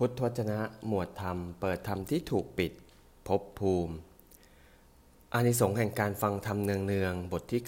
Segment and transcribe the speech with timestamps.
[0.00, 2.72] พุทธวจนะหมวดธรรม เปิดธรรมที่ถูกปิด
[3.28, 3.94] พบภูมิ
[5.32, 7.60] อานิสงส์แห่งการฟังธรรมเนืองๆ บทที่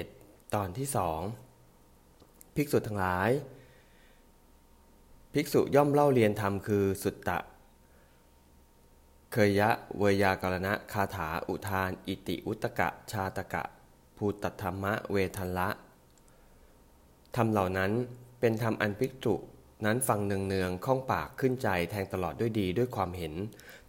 [0.00, 1.20] 97 ตอนที่สอง
[2.54, 3.30] ภิกษุทั้งหลาย
[5.34, 7.38] ภิกษุย่อมเล่าเรียนธรรมคือสุตตะ
[9.32, 13.62] เคยยะเวยากรณะคาถาอุทาน อิติอุตกะ ชาตกะ
[14.16, 15.68] ภูตธรรมะเวทันละ
[17.36, 17.90] ธรรมเหล่านั้น
[18.40, 19.34] เป็นธรรมอันภิกษุ
[19.84, 23.34] นั้นฟังเนืองๆข้องปากขึ้นใจแทงตลอดด้วยดีด้วยความเห็น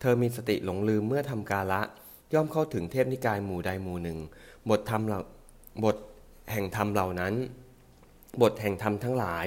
[0.02, 1.82] เธอมีสติหลงลืมเมื่อทำกาละ
[2.34, 4.20] ย่อมเข้าถึงเทพนิกายหมู่ใดหมู่หนึ่ง
[4.70, 5.20] บทธรรมเหล่า
[5.84, 5.98] บท
[6.52, 7.34] แห่งธรรมเหล่านั้น
[8.42, 9.46] บทแห่งธรรมทั้งหลาย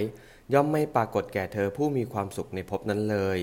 [0.53, 3.39] ย่อมไม่ปรากฏแก่เธอผู้มีความสุขในภพนั้นเลย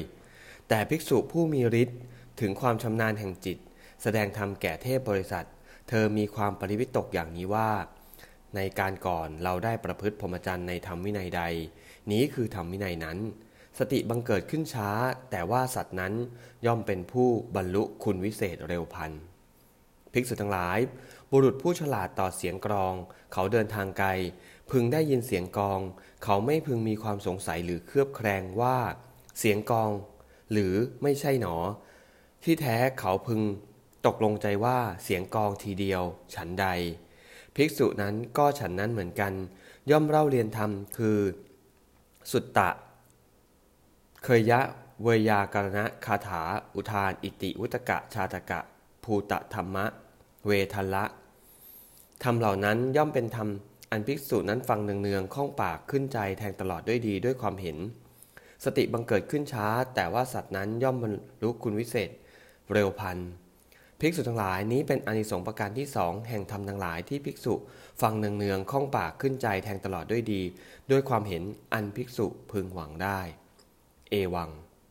[0.69, 1.99] แต่ภิกษุผู้มีฤทธิ์
[2.39, 3.57] ถึงความชำนาญแห่งจิต
[4.01, 5.45] แสดงธรรมแก่เทพบริษัท
[5.89, 7.71] เธอมีความปริวิตกอย่างนี้ว่า
[8.55, 11.41] ในการก่อนเราได้ประพฤติพรหมจรรย์ในธรรมวินัยใด
[12.11, 13.17] นี้คือธรรมวินัยนั้น
[13.79, 14.89] สติบังเกิดขึ้นช้า
[15.31, 16.13] แต่ว่าสัตว์นั้น
[16.65, 19.11] ย่อมเป็นผู้บรรลุคุณวิเศษเร็วพัน
[20.13, 20.79] ภิกษุทั้งหลาย
[21.31, 22.93] บุรุษผู้ฉลาดต่อเสียงกรอง
[23.33, 24.09] เขาเดินทางไกล
[24.71, 25.79] พึงได้ยินเสียงกอง
[26.23, 28.77] เขาไม่พึงมีความสงสัยหรือเครือบแคลงว่า
[29.39, 29.91] เสียงกอง
[30.51, 31.55] หรือไม่ใช่หนอ
[32.43, 33.41] ที่แท้เขาพึง
[34.05, 36.01] ตกลงใจว่าเสียงกองทีเดียว
[36.35, 36.67] ฉันใด
[37.55, 39.33] ภิกษุนั้นก็ฉันนั้นเหมือนกัน
[39.89, 41.17] ย่อมเล่าเรียนธรรมคือ
[42.31, 42.69] สุตตะ
[44.23, 44.61] เคยยะ
[45.03, 46.41] เวยาการณะคาถา
[46.75, 48.59] อุทาน อิติวุตกะ ชาตกะ
[49.03, 49.85] ภูตะธรรมะ
[50.45, 51.05] เวทละ
[52.23, 53.47] ธรรมเหล่านั้นย่อมเป็นธรรม
[53.91, 57.77] อันภิกษุนั้นฟังเนืองๆข้องปากขึ้นใจแทงตลอดด้วยดีด้วยความเห็น
[58.63, 62.09] สติบังเกิดขึ้นช้า แต่ว่าสัตว์นั้นย่อมบรรลุคุณวิเศษ
[62.73, 63.17] เร็วพัน
[64.05, 67.53] ภิกษุทั้งหลายนี้เป็นอนิสงส์ประการที่สองแห่งธรรมทั้งหลายที่ภิกษุ
[68.01, 70.41] ฟังเนืองๆข้องปากขึ้นใจแทงตลอดด้วยดี
[70.91, 73.19] ด้วยความเห็นอันภิกษุพึงหวังได้
[74.09, 74.49] เอวัง